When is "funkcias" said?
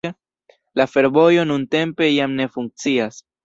2.59-3.25